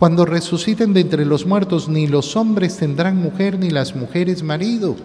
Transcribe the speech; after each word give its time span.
Cuando 0.00 0.24
resuciten 0.24 0.94
de 0.94 1.02
entre 1.02 1.26
los 1.26 1.44
muertos, 1.44 1.90
ni 1.90 2.06
los 2.06 2.34
hombres 2.34 2.78
tendrán 2.78 3.18
mujer, 3.18 3.58
ni 3.58 3.68
las 3.68 3.94
mujeres 3.94 4.42
marido. 4.42 4.96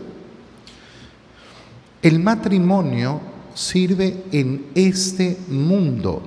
El 2.01 2.19
matrimonio 2.19 3.19
sirve 3.53 4.23
en 4.31 4.67
este 4.73 5.37
mundo. 5.49 6.21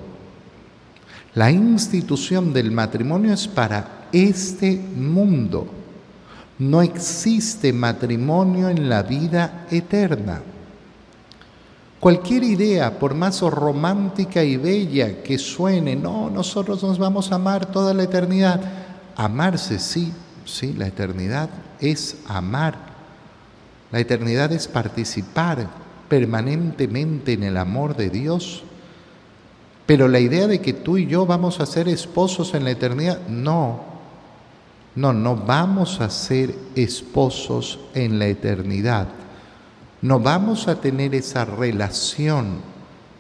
La 1.33 1.51
institución 1.51 2.53
del 2.53 2.71
matrimonio 2.71 3.33
es 3.33 3.49
para 3.49 4.07
este 4.13 4.79
mundo. 4.95 5.67
No 6.59 6.83
existe 6.83 7.73
matrimonio 7.73 8.69
en 8.69 8.91
la 8.91 9.03
vida 9.03 9.67
eterna. 9.71 10.43
Cualquier 12.01 12.45
idea, 12.45 12.97
por 12.97 13.15
más 13.15 13.41
romántica 13.41 14.45
y 14.45 14.57
bella 14.57 15.21
que 15.23 15.37
suene, 15.37 15.97
no, 15.97 16.31
nosotros 16.31 16.83
nos 16.85 16.97
vamos 16.99 17.33
a 17.33 17.37
amar 17.37 17.67
toda 17.67 17.93
la 17.93 18.05
eternidad. 18.05 18.61
Amarse, 19.17 19.81
sí, 19.81 20.13
sí, 20.45 20.75
la 20.75 20.87
eternidad 20.87 21.51
es 21.81 22.19
amar. 22.29 22.77
La 23.91 23.99
eternidad 23.99 24.53
es 24.53 24.69
participar 24.69 25.69
permanentemente 26.09 27.33
en 27.33 27.43
el 27.43 27.57
amor 27.57 27.97
de 27.97 28.11
Dios. 28.11 28.63
Pero 29.85 30.07
la 30.07 30.21
idea 30.21 30.47
de 30.47 30.61
que 30.61 30.75
tú 30.75 30.99
y 30.99 31.07
yo 31.07 31.27
vamos 31.27 31.59
a 31.59 31.67
ser 31.67 31.89
esposos 31.89 32.55
en 32.55 32.63
la 32.63 32.71
eternidad, 32.71 33.27
no. 33.27 33.99
No, 34.95 35.13
no 35.13 35.35
vamos 35.35 36.01
a 36.01 36.11
ser 36.11 36.55
esposos 36.77 37.81
en 37.95 38.21
la 38.21 38.27
eternidad 38.27 39.09
no 40.03 40.21
vamos 40.21 40.69
a 40.69 40.81
tener 40.81 41.15
esa 41.15 41.45
relación 41.45 42.61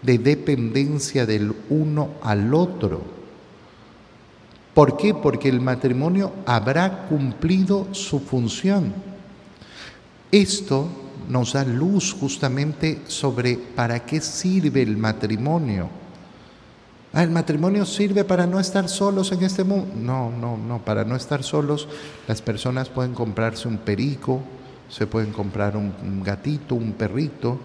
de 0.02 0.18
dependencia 0.18 1.26
del 1.26 1.54
uno 1.70 2.10
al 2.22 2.54
otro. 2.54 3.02
¿Por 4.74 4.96
qué? 4.96 5.12
Porque 5.12 5.48
el 5.48 5.60
matrimonio 5.60 6.32
habrá 6.46 7.08
cumplido 7.08 7.88
su 7.92 8.20
función. 8.20 8.94
Esto 10.30 10.88
nos 11.28 11.54
da 11.54 11.64
luz 11.64 12.14
justamente 12.18 13.02
sobre 13.08 13.56
para 13.56 14.04
qué 14.04 14.20
sirve 14.20 14.82
el 14.82 14.96
matrimonio. 14.96 15.88
Ah, 17.12 17.22
el 17.22 17.30
matrimonio 17.30 17.86
sirve 17.86 18.22
para 18.22 18.46
no 18.46 18.60
estar 18.60 18.88
solos 18.88 19.32
en 19.32 19.42
este 19.42 19.64
mundo. 19.64 19.88
No, 19.96 20.30
no, 20.30 20.56
no, 20.56 20.78
para 20.78 21.04
no 21.04 21.16
estar 21.16 21.42
solos 21.42 21.88
las 22.28 22.42
personas 22.42 22.88
pueden 22.88 23.14
comprarse 23.14 23.66
un 23.66 23.78
perico, 23.78 24.40
se 24.88 25.06
pueden 25.06 25.32
comprar 25.32 25.76
un, 25.76 26.22
gatito, 26.22 26.74
un 26.74 26.92
perrito, 26.92 27.58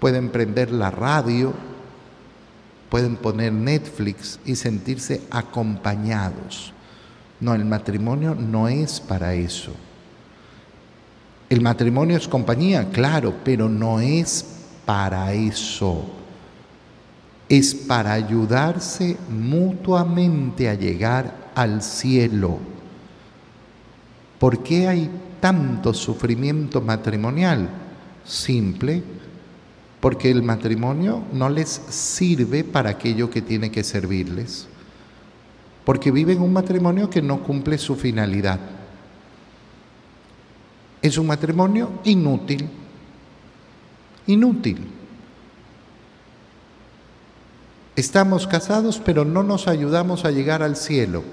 pueden 0.00 0.30
prender 0.30 0.70
la 0.70 0.90
radio, 0.90 1.54
pueden 2.88 3.16
poner 3.16 3.52
Netflix 3.52 4.40
y 4.44 4.56
sentirse 4.56 5.22
acompañados. 5.30 6.72
No, 7.40 7.54
el 7.54 7.64
matrimonio 7.64 8.34
no 8.34 8.68
es 8.68 9.00
para 9.00 9.34
eso. 9.34 9.72
El 11.48 11.60
matrimonio 11.60 12.16
es 12.16 12.26
compañía, 12.26 12.90
claro, 12.90 13.34
pero 13.44 13.68
no 13.68 14.00
es 14.00 14.44
para 14.84 15.32
eso. 15.32 16.04
Es 17.48 17.74
para 17.74 18.12
ayudarse 18.12 19.16
mutuamente 19.30 20.68
a 20.68 20.74
llegar 20.74 21.50
al 21.54 21.82
cielo. 21.82 22.58
¿Por 24.38 24.62
qué 24.62 24.88
hay 24.88 25.10
tanto 25.40 25.94
sufrimiento 25.94 26.80
matrimonial? 26.80 27.68
Simple, 28.24 29.02
porque 30.00 30.30
el 30.30 30.42
matrimonio 30.42 31.24
no 31.32 31.48
les 31.48 31.68
sirve 31.68 32.64
para 32.64 32.90
aquello 32.90 33.30
que 33.30 33.42
tiene 33.42 33.70
que 33.70 33.82
servirles, 33.82 34.68
porque 35.84 36.10
viven 36.10 36.40
un 36.40 36.52
matrimonio 36.52 37.10
que 37.10 37.22
no 37.22 37.42
cumple 37.42 37.78
su 37.78 37.96
finalidad. 37.96 38.60
Es 41.00 41.16
un 41.18 41.26
matrimonio 41.26 41.90
inútil, 42.04 42.68
inútil. 44.26 44.86
Estamos 47.96 48.46
casados, 48.46 49.00
pero 49.04 49.24
no 49.24 49.42
nos 49.42 49.66
ayudamos 49.66 50.24
a 50.24 50.30
llegar 50.30 50.62
al 50.62 50.76
cielo. 50.76 51.24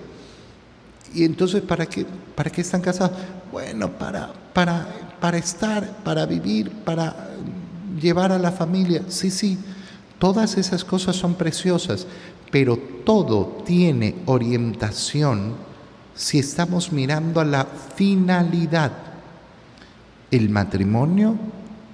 Y 1.16 1.24
entonces, 1.24 1.62
¿para 1.62 1.86
qué, 1.86 2.06
para 2.36 2.50
qué 2.50 2.59
están 2.59 2.81
casados? 2.81 3.18
Bueno, 3.50 3.90
para, 3.90 4.34
para, 4.53 4.86
para 5.22 5.38
estar, 5.38 5.90
para 6.03 6.26
vivir, 6.26 6.70
para 6.70 7.30
llevar 8.00 8.34
a 8.34 8.38
la 8.38 8.52
familia. 8.52 9.02
Sí, 9.08 9.31
sí, 9.31 9.58
todas 10.20 10.58
esas 10.58 10.84
cosas 10.84 11.16
son 11.16 11.36
preciosas, 11.36 12.06
pero 12.52 12.78
todo 13.06 13.64
tiene 13.66 14.16
orientación 14.25 15.54
si 16.14 16.40
estamos 16.40 16.92
mirando 16.92 17.40
a 17.40 17.46
la 17.46 17.66
finalidad. 17.66 18.92
El 20.31 20.50
matrimonio 20.50 21.38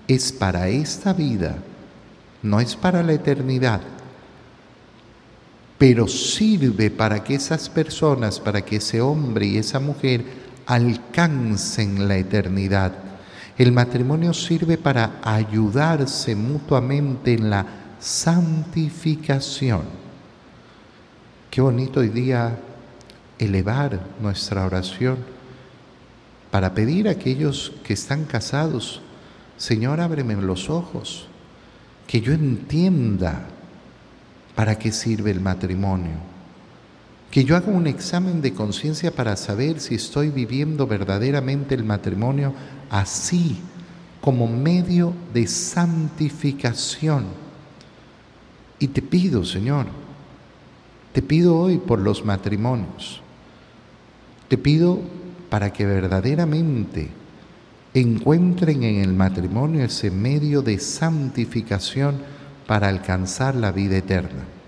es 0.08 0.32
para 0.32 0.68
esta 0.68 1.14
vida, 1.14 1.58
no 2.42 2.60
es 2.60 2.76
para 2.76 3.04
la 3.04 3.14
eternidad 3.14 3.82
pero 5.82 6.08
sirve 6.08 6.92
para 6.92 7.24
que 7.24 7.34
esas 7.34 7.68
personas, 7.68 8.40
para 8.40 8.62
que 8.62 8.76
ese 8.76 9.02
hombre 9.02 9.48
y 9.48 9.58
esa 9.58 9.80
mujer 9.80 10.24
alcancen 10.68 12.08
la 12.08 12.18
eternidad. 12.18 12.94
El 13.58 13.72
matrimonio 13.72 14.32
sirve 14.32 14.78
para 14.78 15.20
ayudarse 15.24 16.36
mutuamente 16.36 17.34
en 17.34 17.50
la 17.50 17.66
santificación. 18.00 19.82
Qué 21.50 21.62
bonito 21.62 22.02
hoy 22.02 22.10
día 22.10 22.60
elevar 23.40 24.02
nuestra 24.22 24.68
oración 24.68 25.18
para 26.52 26.76
pedir 26.76 27.08
a 27.08 27.14
aquellos 27.14 27.74
que 27.84 27.94
están 27.94 28.26
casados, 28.26 29.02
Señor, 29.58 30.00
ábreme 30.00 30.36
los 30.36 30.70
ojos, 30.70 31.26
que 32.06 32.22
yo 32.22 32.34
entienda 32.34 33.48
para 34.56 34.78
qué 34.78 34.92
sirve 34.92 35.32
el 35.32 35.42
matrimonio. 35.42 36.32
Que 37.30 37.44
yo 37.46 37.56
haga 37.56 37.72
un 37.72 37.88
examen 37.88 38.42
de 38.42 38.54
conciencia 38.54 39.12
para 39.16 39.36
saber 39.38 39.80
si 39.80 39.96
estoy 39.96 40.30
viviendo 40.30 40.86
verdaderamente 40.86 41.76
el 41.76 41.84
matrimonio 41.84 42.54
así, 42.90 43.58
como 44.20 44.48
medio 44.48 45.14
de 45.34 45.48
santificación. 45.48 47.26
Y 48.80 48.88
te 48.88 49.02
pido, 49.02 49.46
Señor, 49.46 49.88
te 51.14 51.22
pido 51.22 51.58
hoy 51.58 51.78
por 51.78 52.00
los 52.00 52.26
matrimonios. 52.26 53.22
Te 54.48 54.58
pido 54.58 55.00
para 55.50 55.72
que 55.72 55.86
verdaderamente 55.86 57.10
encuentren 57.94 58.84
en 58.84 59.02
el 59.02 59.14
matrimonio 59.14 59.84
ese 59.84 60.12
medio 60.12 60.62
de 60.62 60.80
santificación 60.80 62.22
para 62.72 62.88
alcanzar 62.88 63.54
la 63.54 63.74
vida 63.74 63.98
eterna. 63.98 64.61